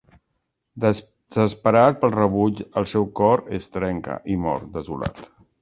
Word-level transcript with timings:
Desesperat 0.85 2.01
pel 2.01 2.13
rebuig, 2.17 2.65
el 2.83 2.91
seu 2.95 3.07
cor 3.21 3.47
es 3.61 3.71
trenca 3.79 4.21
i 4.37 4.43
mor, 4.47 4.69
desolat. 4.81 5.27